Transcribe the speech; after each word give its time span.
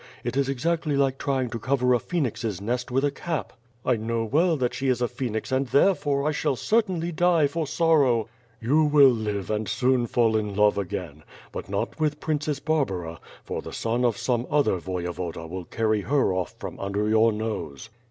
It 0.23 0.35
is 0.35 0.49
exactly 0.49 0.97
like 0.97 1.19
trying 1.19 1.51
to 1.51 1.59
cover 1.59 1.93
a 1.93 1.99
phoenix's 1.99 2.59
nest 2.59 2.89
with 2.89 3.05
a 3.05 3.11
cap." 3.11 3.53
"I 3.85 3.97
know 3.97 4.23
well 4.23 4.57
that 4.57 4.73
she 4.73 4.87
is 4.87 4.99
a 4.99 5.07
phoenix 5.07 5.51
and 5.51 5.67
therefore, 5.67 6.27
I 6.27 6.31
shall 6.31 6.55
certainly 6.55 7.11
die 7.11 7.45
for 7.45 7.67
sorrow." 7.67 8.27
^TTou 8.63 8.89
will 8.89 9.11
live 9.11 9.51
and 9.51 9.69
soon 9.69 10.07
fall 10.07 10.35
in 10.35 10.55
love 10.55 10.79
again, 10.79 11.21
but 11.51 11.69
not 11.69 11.99
with 11.99 12.19
Princess 12.19 12.59
Barbara, 12.59 13.19
for 13.43 13.61
the 13.61 13.73
son 13.73 14.03
of 14.03 14.17
some 14.17 14.47
other 14.49 14.79
Voyevoda 14.79 15.47
will 15.47 15.65
carry 15.65 16.01
her 16.01 16.33
off 16.33 16.55
from 16.57 16.79
under 16.79 17.07
your 17.07 17.31
nose." 17.31 17.89